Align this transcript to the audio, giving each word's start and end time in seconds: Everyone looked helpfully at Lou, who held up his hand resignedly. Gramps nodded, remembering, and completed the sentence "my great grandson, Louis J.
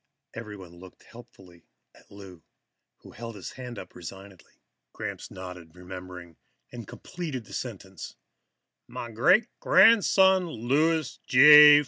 Everyone 0.33 0.79
looked 0.79 1.03
helpfully 1.03 1.67
at 1.93 2.09
Lou, 2.09 2.41
who 3.01 3.11
held 3.11 3.35
up 3.35 3.35
his 3.35 3.51
hand 3.51 3.77
resignedly. 3.93 4.53
Gramps 4.93 5.29
nodded, 5.29 5.75
remembering, 5.75 6.37
and 6.71 6.87
completed 6.87 7.45
the 7.45 7.53
sentence 7.53 8.15
"my 8.87 9.11
great 9.11 9.45
grandson, 9.59 10.47
Louis 10.49 11.19
J. 11.27 11.79